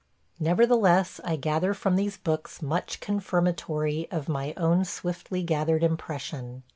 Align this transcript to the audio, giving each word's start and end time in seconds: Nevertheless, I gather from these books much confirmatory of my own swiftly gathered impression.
Nevertheless, 0.39 1.21
I 1.23 1.35
gather 1.35 1.75
from 1.75 1.95
these 1.95 2.17
books 2.17 2.59
much 2.59 3.01
confirmatory 3.01 4.07
of 4.09 4.27
my 4.27 4.55
own 4.57 4.83
swiftly 4.83 5.43
gathered 5.43 5.83
impression. 5.83 6.63